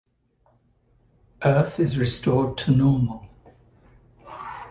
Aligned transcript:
Earth 1.43 1.79
is 1.79 1.99
restored 1.99 2.57
to 2.57 2.71
normal. 2.71 3.27